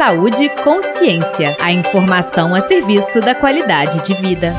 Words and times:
Saúde 0.00 0.48
Consciência. 0.64 1.54
A 1.60 1.70
informação 1.70 2.54
a 2.54 2.60
serviço 2.62 3.20
da 3.20 3.34
qualidade 3.34 4.02
de 4.02 4.14
vida. 4.14 4.54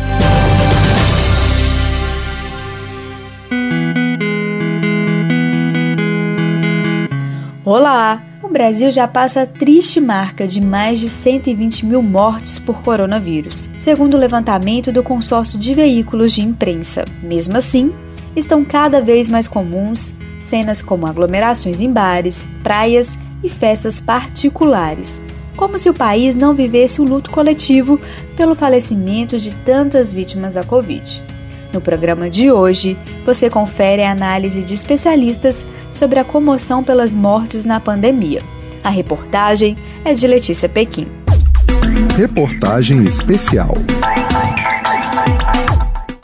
Olá! 7.65 8.21
O 8.43 8.49
Brasil 8.49 8.91
já 8.91 9.07
passa 9.07 9.41
a 9.41 9.47
triste 9.47 9.99
marca 9.99 10.45
de 10.47 10.61
mais 10.61 10.99
de 10.99 11.09
120 11.09 11.87
mil 11.87 12.03
mortes 12.03 12.59
por 12.59 12.83
coronavírus, 12.83 13.71
segundo 13.75 14.13
o 14.13 14.19
levantamento 14.19 14.91
do 14.91 15.01
consórcio 15.01 15.57
de 15.57 15.73
veículos 15.73 16.33
de 16.33 16.43
imprensa. 16.43 17.03
Mesmo 17.23 17.57
assim, 17.57 17.91
estão 18.35 18.63
cada 18.63 19.01
vez 19.01 19.27
mais 19.27 19.47
comuns 19.47 20.13
cenas 20.39 20.83
como 20.83 21.07
aglomerações 21.07 21.81
em 21.81 21.91
bares, 21.91 22.47
praias 22.61 23.17
e 23.43 23.49
festas 23.49 23.99
particulares, 23.99 25.21
como 25.55 25.77
se 25.77 25.89
o 25.89 25.93
país 25.93 26.35
não 26.35 26.53
vivesse 26.53 27.01
o 27.01 27.03
luto 27.03 27.29
coletivo 27.29 27.99
pelo 28.35 28.55
falecimento 28.55 29.39
de 29.39 29.53
tantas 29.55 30.11
vítimas 30.11 30.55
da 30.55 30.63
Covid. 30.63 31.23
No 31.73 31.79
programa 31.79 32.29
de 32.29 32.51
hoje, 32.51 32.97
você 33.25 33.49
confere 33.49 34.03
a 34.03 34.11
análise 34.11 34.63
de 34.63 34.73
especialistas 34.73 35.65
sobre 35.89 36.19
a 36.19 36.23
comoção 36.23 36.83
pelas 36.83 37.13
mortes 37.13 37.63
na 37.63 37.79
pandemia. 37.79 38.41
A 38.83 38.89
reportagem 38.89 39.77
é 40.03 40.13
de 40.13 40.27
Letícia 40.27 40.67
Pequim. 40.67 41.07
Reportagem 42.17 43.03
especial. 43.03 43.73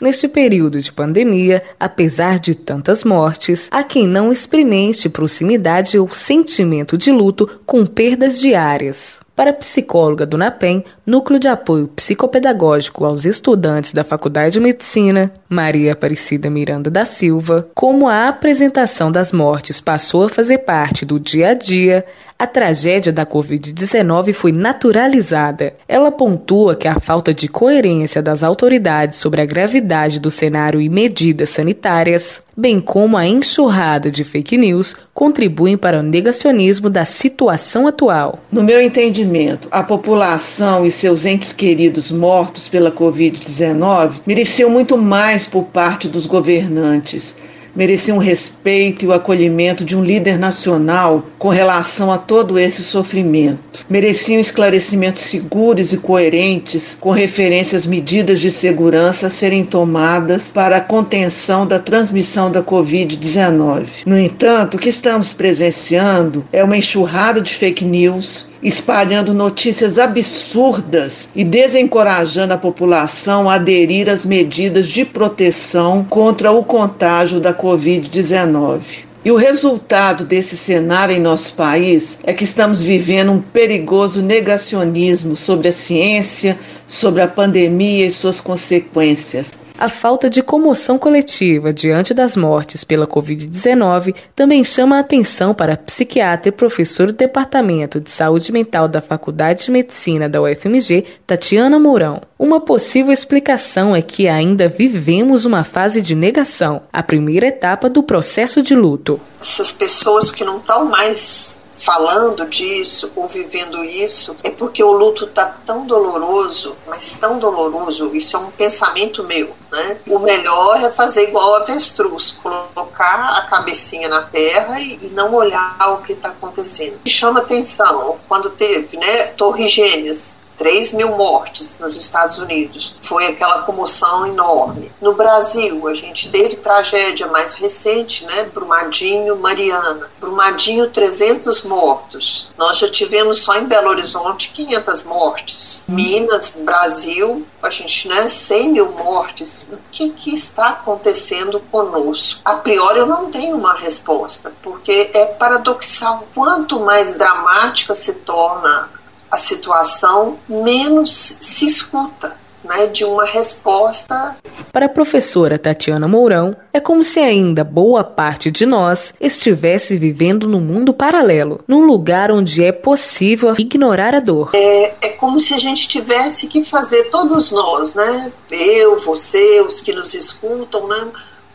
Neste 0.00 0.28
período 0.28 0.80
de 0.80 0.92
pandemia, 0.92 1.62
apesar 1.78 2.38
de 2.38 2.54
tantas 2.54 3.02
mortes, 3.02 3.68
há 3.70 3.82
quem 3.82 4.06
não 4.06 4.30
experimente 4.30 5.08
proximidade 5.08 5.98
ou 5.98 6.08
sentimento 6.12 6.96
de 6.96 7.10
luto 7.10 7.48
com 7.66 7.84
perdas 7.84 8.38
diárias. 8.38 9.20
Para 9.38 9.50
a 9.50 9.54
psicóloga 9.54 10.26
do 10.26 10.36
NAPEM, 10.36 10.84
Núcleo 11.06 11.38
de 11.38 11.46
Apoio 11.46 11.86
Psicopedagógico 11.86 13.04
aos 13.04 13.24
Estudantes 13.24 13.92
da 13.92 14.02
Faculdade 14.02 14.54
de 14.54 14.58
Medicina, 14.58 15.32
Maria 15.48 15.92
Aparecida 15.92 16.50
Miranda 16.50 16.90
da 16.90 17.04
Silva, 17.04 17.68
como 17.72 18.08
a 18.08 18.26
apresentação 18.26 19.12
das 19.12 19.30
mortes 19.30 19.80
passou 19.80 20.24
a 20.24 20.28
fazer 20.28 20.58
parte 20.58 21.06
do 21.06 21.20
dia 21.20 21.50
a 21.50 21.54
dia, 21.54 22.04
a 22.36 22.48
tragédia 22.48 23.12
da 23.12 23.24
Covid-19 23.24 24.32
foi 24.32 24.50
naturalizada. 24.50 25.74
Ela 25.86 26.10
pontua 26.10 26.74
que 26.74 26.88
a 26.88 26.98
falta 26.98 27.32
de 27.32 27.46
coerência 27.46 28.20
das 28.20 28.42
autoridades 28.42 29.18
sobre 29.18 29.40
a 29.40 29.46
gravidade 29.46 30.18
do 30.18 30.32
cenário 30.32 30.80
e 30.80 30.88
medidas 30.88 31.50
sanitárias, 31.50 32.42
bem 32.58 32.80
como 32.80 33.16
a 33.16 33.24
enxurrada 33.24 34.10
de 34.10 34.24
fake 34.24 34.58
news, 34.58 34.96
contribuem 35.14 35.76
para 35.76 36.00
o 36.00 36.02
negacionismo 36.02 36.90
da 36.90 37.04
situação 37.04 37.86
atual. 37.86 38.40
No 38.50 38.64
meu 38.64 38.82
entendimento, 38.82 39.68
a 39.70 39.84
população 39.84 40.84
e 40.84 40.90
seus 40.90 41.24
entes 41.24 41.52
queridos 41.52 42.10
mortos 42.10 42.68
pela 42.68 42.90
Covid-19 42.90 44.22
mereceu 44.26 44.68
muito 44.68 44.98
mais 44.98 45.46
por 45.46 45.66
parte 45.66 46.08
dos 46.08 46.26
governantes 46.26 47.36
mereciam 47.78 48.16
o 48.16 48.20
respeito 48.20 49.04
e 49.04 49.08
o 49.08 49.12
acolhimento 49.12 49.84
de 49.84 49.96
um 49.96 50.02
líder 50.02 50.36
nacional 50.36 51.24
com 51.38 51.48
relação 51.48 52.10
a 52.10 52.18
todo 52.18 52.58
esse 52.58 52.82
sofrimento. 52.82 53.86
Mereciam 53.88 54.40
esclarecimentos 54.40 55.22
seguros 55.22 55.92
e 55.92 55.96
coerentes 55.96 56.98
com 57.00 57.12
referência 57.12 57.78
às 57.78 57.86
medidas 57.86 58.40
de 58.40 58.50
segurança 58.50 59.28
a 59.28 59.30
serem 59.30 59.64
tomadas 59.64 60.50
para 60.50 60.78
a 60.78 60.80
contenção 60.80 61.64
da 61.64 61.78
transmissão 61.78 62.50
da 62.50 62.64
Covid-19. 62.64 63.86
No 64.04 64.18
entanto, 64.18 64.74
o 64.74 64.80
que 64.80 64.88
estamos 64.88 65.32
presenciando 65.32 66.44
é 66.52 66.64
uma 66.64 66.76
enxurrada 66.76 67.40
de 67.40 67.54
fake 67.54 67.84
news 67.84 68.48
espalhando 68.62 69.32
notícias 69.32 69.98
absurdas 69.98 71.28
e 71.34 71.44
desencorajando 71.44 72.54
a 72.54 72.58
população 72.58 73.48
a 73.48 73.54
aderir 73.54 74.08
às 74.08 74.26
medidas 74.26 74.88
de 74.88 75.04
proteção 75.04 76.04
contra 76.04 76.50
o 76.50 76.64
contágio 76.64 77.40
da 77.40 77.54
Covid-19. 77.54 79.06
E 79.24 79.32
o 79.32 79.36
resultado 79.36 80.24
desse 80.24 80.56
cenário 80.56 81.14
em 81.14 81.20
nosso 81.20 81.54
país 81.54 82.18
é 82.22 82.32
que 82.32 82.44
estamos 82.44 82.82
vivendo 82.82 83.32
um 83.32 83.40
perigoso 83.40 84.22
negacionismo 84.22 85.34
sobre 85.34 85.68
a 85.68 85.72
ciência, 85.72 86.58
sobre 86.86 87.20
a 87.20 87.28
pandemia 87.28 88.06
e 88.06 88.10
suas 88.10 88.40
consequências. 88.40 89.58
A 89.78 89.88
falta 89.88 90.28
de 90.28 90.42
comoção 90.42 90.98
coletiva 90.98 91.72
diante 91.72 92.12
das 92.12 92.36
mortes 92.36 92.82
pela 92.82 93.06
Covid-19 93.06 94.12
também 94.34 94.64
chama 94.64 94.96
a 94.96 95.00
atenção 95.00 95.54
para 95.54 95.74
a 95.74 95.76
psiquiatra 95.76 96.48
e 96.48 96.52
professor 96.52 97.06
do 97.06 97.12
Departamento 97.12 98.00
de 98.00 98.10
Saúde 98.10 98.50
Mental 98.50 98.88
da 98.88 99.00
Faculdade 99.00 99.66
de 99.66 99.70
Medicina 99.70 100.28
da 100.28 100.42
UFMG, 100.42 101.04
Tatiana 101.24 101.78
Mourão. 101.78 102.20
Uma 102.36 102.60
possível 102.60 103.12
explicação 103.12 103.94
é 103.94 104.02
que 104.02 104.26
ainda 104.26 104.68
vivemos 104.68 105.44
uma 105.44 105.62
fase 105.62 106.02
de 106.02 106.16
negação, 106.16 106.82
a 106.92 107.02
primeira 107.02 107.46
etapa 107.46 107.88
do 107.88 108.02
processo 108.02 108.60
de 108.60 108.74
luto. 108.74 109.17
Essas 109.40 109.72
pessoas 109.72 110.30
que 110.30 110.44
não 110.44 110.58
estão 110.58 110.84
mais 110.84 111.58
falando 111.78 112.44
disso 112.46 113.10
ou 113.14 113.28
vivendo 113.28 113.84
isso, 113.84 114.36
é 114.42 114.50
porque 114.50 114.82
o 114.82 114.92
luto 114.92 115.24
está 115.24 115.46
tão 115.64 115.86
doloroso, 115.86 116.76
mas 116.86 117.14
tão 117.14 117.38
doloroso, 117.38 118.10
isso 118.14 118.36
é 118.36 118.40
um 118.40 118.50
pensamento 118.50 119.24
meu, 119.24 119.54
né? 119.70 119.98
O 120.06 120.18
melhor 120.18 120.82
é 120.82 120.90
fazer 120.90 121.28
igual 121.28 121.54
a 121.54 121.58
avestruz, 121.58 122.36
colocar 122.42 123.38
a 123.38 123.42
cabecinha 123.42 124.08
na 124.08 124.22
terra 124.22 124.80
e, 124.80 124.98
e 125.02 125.08
não 125.08 125.34
olhar 125.34 125.76
o 125.92 126.02
que 126.02 126.12
está 126.12 126.30
acontecendo. 126.30 126.98
Me 127.04 127.10
chama 127.10 127.40
atenção 127.40 128.18
quando 128.28 128.50
teve, 128.50 128.96
né, 128.96 129.28
Torre 129.28 129.68
Gêmeas, 129.68 130.34
3 130.58 130.92
mil 130.92 131.16
mortes 131.16 131.76
nos 131.78 131.96
Estados 131.96 132.38
Unidos. 132.38 132.94
Foi 133.00 133.26
aquela 133.26 133.62
comoção 133.62 134.26
enorme. 134.26 134.92
No 135.00 135.14
Brasil, 135.14 135.86
a 135.86 135.94
gente 135.94 136.30
teve 136.30 136.56
tragédia 136.56 137.28
mais 137.28 137.52
recente, 137.52 138.26
né? 138.26 138.42
Brumadinho, 138.52 139.36
Mariana. 139.36 140.10
Brumadinho, 140.20 140.90
300 140.90 141.62
mortos. 141.62 142.50
Nós 142.58 142.78
já 142.78 142.90
tivemos 142.90 143.42
só 143.42 143.54
em 143.54 143.66
Belo 143.66 143.88
Horizonte 143.88 144.50
500 144.50 145.04
mortes. 145.04 145.82
Minas, 145.86 146.56
Brasil, 146.58 147.46
a 147.62 147.70
gente, 147.70 148.08
né? 148.08 148.28
100 148.28 148.72
mil 148.72 148.90
mortes. 148.90 149.64
O 149.70 149.78
que, 149.92 150.10
que 150.10 150.34
está 150.34 150.70
acontecendo 150.70 151.60
conosco? 151.70 152.40
A 152.44 152.54
priori, 152.54 152.98
eu 152.98 153.06
não 153.06 153.30
tenho 153.30 153.56
uma 153.56 153.74
resposta, 153.74 154.52
porque 154.62 155.10
é 155.14 155.26
paradoxal. 155.26 156.26
Quanto 156.34 156.80
mais 156.80 157.14
dramática 157.14 157.94
se 157.94 158.12
torna 158.12 158.90
a 159.30 159.38
situação, 159.38 160.38
menos 160.48 161.36
se 161.40 161.66
escuta. 161.66 162.36
Né, 162.64 162.88
de 162.88 163.04
uma 163.04 163.24
resposta. 163.24 164.36
Para 164.72 164.86
a 164.86 164.88
professora 164.90 165.58
Tatiana 165.58 166.08
Mourão, 166.08 166.54
é 166.72 166.80
como 166.80 167.04
se 167.04 167.20
ainda 167.20 167.62
boa 167.62 168.02
parte 168.02 168.50
de 168.50 168.66
nós 168.66 169.14
estivesse 169.18 169.96
vivendo 169.96 170.48
num 170.48 170.60
mundo 170.60 170.92
paralelo, 170.92 171.60
num 171.68 171.86
lugar 171.86 172.32
onde 172.32 172.62
é 172.62 172.72
possível 172.72 173.54
ignorar 173.56 174.12
a 174.14 174.20
dor. 174.20 174.50
É, 174.54 174.92
é 175.00 175.08
como 175.10 175.38
se 175.38 175.54
a 175.54 175.58
gente 175.58 175.88
tivesse 175.88 176.48
que 176.48 176.64
fazer, 176.64 177.04
todos 177.04 177.52
nós, 177.52 177.94
né? 177.94 178.30
Eu, 178.50 178.98
você, 178.98 179.62
os 179.62 179.80
que 179.80 179.92
nos 179.92 180.12
escutam, 180.12 180.88
né? 180.88 181.06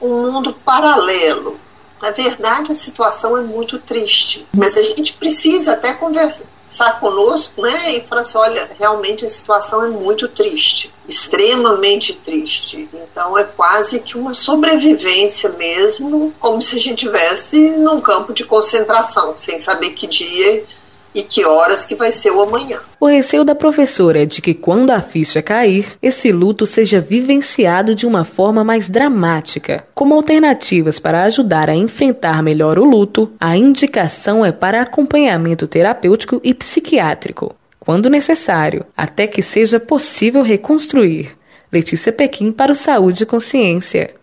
um 0.04 0.32
mundo 0.32 0.54
paralelo. 0.54 1.58
Na 2.02 2.12
verdade, 2.12 2.72
a 2.72 2.76
situação 2.76 3.38
é 3.38 3.42
muito 3.42 3.80
triste, 3.80 4.46
mas 4.54 4.76
a 4.76 4.84
gente 4.84 5.14
precisa 5.14 5.72
até 5.72 5.94
conversar 5.94 6.44
conversar 6.74 7.00
conosco, 7.00 7.62
né, 7.62 7.96
e 7.96 8.02
falar 8.02 8.22
assim, 8.22 8.38
olha, 8.38 8.70
realmente 8.78 9.24
a 9.24 9.30
situação 9.30 9.84
é 9.84 9.88
muito 9.88 10.28
triste, 10.28 10.92
extremamente 11.08 12.14
triste. 12.14 12.90
Então 12.92 13.38
é 13.38 13.44
quase 13.44 14.00
que 14.00 14.18
uma 14.18 14.34
sobrevivência 14.34 15.50
mesmo, 15.50 16.34
como 16.40 16.62
se 16.62 16.76
a 16.76 16.80
gente 16.80 17.06
estivesse 17.06 17.58
num 17.60 18.02
campo 18.02 18.34
de 18.34 18.44
concentração, 18.44 19.34
sem 19.38 19.58
saber 19.58 19.92
que 19.92 20.08
dia 20.08 20.66
e 21.14 21.22
que 21.22 21.46
horas 21.46 21.86
que 21.86 21.96
vai 21.96 22.12
ser 22.12 22.32
o 22.32 22.42
amanhã. 22.42 22.80
O 23.00 23.06
receio 23.06 23.44
da 23.44 23.54
professora 23.54 24.24
é 24.24 24.26
de 24.26 24.42
que 24.42 24.54
quando 24.54 24.92
a 24.92 25.02
ficha 25.02 25.42
cair, 25.42 25.86
esse 26.02 26.32
luto 26.32 26.66
seja 26.66 27.00
vivenciado 27.00 27.94
de 27.94 28.06
uma 28.06 28.24
forma 28.24 28.64
mais 28.64 28.90
dramática. 28.90 29.86
Como 29.94 30.16
alternativas 30.16 31.00
para 31.00 31.24
ajudar 31.24 31.70
a 31.70 31.76
enfrentar 31.76 32.42
melhor 32.42 32.80
o 32.80 32.84
luto, 32.84 33.32
a 33.40 33.56
indicação 33.58 34.46
é 34.46 34.52
para 34.52 34.82
acompanhamento 34.82 35.68
terapêutico 35.68 36.40
e 36.44 36.54
psiquiátrico, 36.54 37.56
quando 37.80 38.10
necessário, 38.10 38.86
até 38.96 39.28
que 39.28 39.42
seja 39.42 39.80
possível 39.80 40.42
reconstruir. 40.42 41.32
Letícia 41.72 42.14
Pequim 42.14 42.52
para 42.52 42.72
o 42.72 42.76
Saúde 42.76 43.24
e 43.24 43.26
Consciência. 43.26 44.14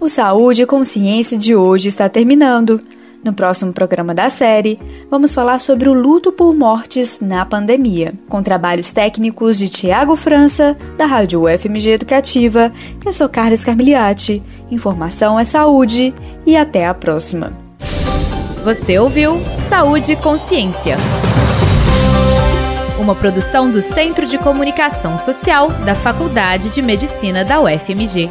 O 0.00 0.08
Saúde 0.08 0.62
e 0.62 0.66
Consciência 0.66 1.36
de 1.36 1.54
hoje 1.54 1.88
está 1.88 2.08
terminando. 2.08 2.80
No 3.24 3.32
próximo 3.32 3.72
programa 3.72 4.12
da 4.12 4.28
série, 4.28 4.76
vamos 5.08 5.32
falar 5.32 5.60
sobre 5.60 5.88
o 5.88 5.92
luto 5.92 6.32
por 6.32 6.52
mortes 6.54 7.20
na 7.20 7.46
pandemia, 7.46 8.12
com 8.28 8.42
trabalhos 8.42 8.92
técnicos 8.92 9.58
de 9.58 9.68
Tiago 9.68 10.16
França, 10.16 10.76
da 10.98 11.06
Rádio 11.06 11.44
UFMG 11.44 11.90
Educativa. 11.90 12.72
Eu 13.04 13.12
sou 13.12 13.28
Carlos 13.28 13.62
Carmiliati. 13.62 14.42
Informação 14.72 15.38
é 15.38 15.44
saúde 15.44 16.12
e 16.44 16.56
até 16.56 16.84
a 16.84 16.94
próxima. 16.94 17.52
Você 18.64 18.98
ouviu 18.98 19.40
Saúde 19.68 20.12
e 20.12 20.16
Consciência. 20.16 20.96
Uma 22.98 23.14
produção 23.14 23.70
do 23.70 23.80
Centro 23.82 24.26
de 24.26 24.36
Comunicação 24.36 25.16
Social 25.16 25.70
da 25.84 25.94
Faculdade 25.94 26.70
de 26.70 26.82
Medicina 26.82 27.44
da 27.44 27.60
UFMG. 27.60 28.30